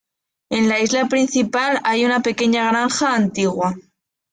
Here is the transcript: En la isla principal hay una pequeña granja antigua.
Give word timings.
En 0.49 0.67
la 0.67 0.79
isla 0.79 1.05
principal 1.07 1.79
hay 1.83 2.05
una 2.05 2.21
pequeña 2.23 2.67
granja 2.71 3.13
antigua. 3.13 3.75